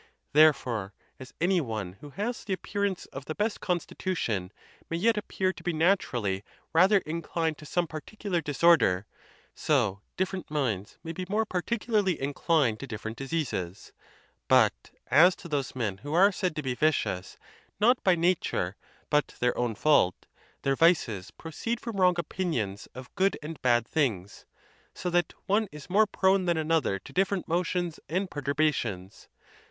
Therefore, 0.33 0.95
as 1.19 1.31
any 1.39 1.61
one 1.61 1.93
who 2.01 2.09
has 2.09 2.43
the 2.43 2.53
appearance 2.53 3.05
of 3.13 3.25
the 3.25 3.35
best 3.35 3.59
constitution 3.61 4.51
may 4.89 4.97
yet 4.97 5.15
appear 5.15 5.53
to 5.53 5.61
be 5.61 5.73
naturally 5.73 6.43
rather 6.73 6.97
in 7.01 7.21
clined 7.21 7.57
to 7.57 7.67
some 7.67 7.85
particular 7.85 8.41
disorder, 8.41 9.05
so 9.53 10.01
different 10.17 10.49
minds 10.49 10.97
may 11.03 11.11
be 11.11 11.27
more 11.29 11.45
particularly 11.45 12.19
inclined 12.19 12.79
to 12.79 12.87
different 12.87 13.15
diseases, 13.15 13.93
But 14.47 14.89
as 15.05 15.35
to 15.35 15.47
those 15.47 15.75
men 15.75 15.99
who 15.99 16.15
are 16.15 16.31
said 16.31 16.55
to 16.55 16.63
be 16.63 16.73
vicious, 16.73 17.37
not 17.79 18.03
by 18.03 18.15
nature, 18.15 18.77
but 19.11 19.35
their 19.39 19.55
own 19.55 19.75
fault, 19.75 20.25
their 20.63 20.75
vices 20.75 21.29
proceed 21.29 21.79
from 21.79 21.97
wrong 22.01 22.15
opin 22.17 22.55
ions 22.55 22.87
of 22.95 23.13
good 23.13 23.37
and 23.43 23.61
bad 23.61 23.87
things, 23.87 24.47
so 24.95 25.11
that 25.11 25.35
one 25.45 25.67
is 25.71 25.91
more 25.91 26.07
prone 26.07 26.45
than 26.45 26.57
another 26.57 26.97
to 26.97 27.13
different 27.13 27.47
motions 27.47 27.99
and 28.09 28.31
perturbations. 28.31 29.27